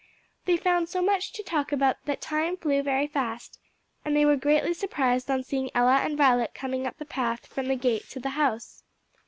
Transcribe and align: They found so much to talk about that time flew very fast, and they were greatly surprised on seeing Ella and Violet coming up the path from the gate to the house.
They 0.45 0.57
found 0.57 0.89
so 0.89 1.03
much 1.03 1.31
to 1.33 1.43
talk 1.43 1.71
about 1.71 2.03
that 2.05 2.21
time 2.21 2.57
flew 2.57 2.81
very 2.81 3.05
fast, 3.05 3.59
and 4.03 4.15
they 4.15 4.25
were 4.25 4.35
greatly 4.35 4.73
surprised 4.73 5.29
on 5.29 5.43
seeing 5.43 5.69
Ella 5.75 5.97
and 5.97 6.17
Violet 6.17 6.55
coming 6.55 6.87
up 6.87 6.97
the 6.97 7.05
path 7.05 7.45
from 7.45 7.67
the 7.67 7.75
gate 7.75 8.09
to 8.09 8.19
the 8.19 8.31
house. 8.31 8.81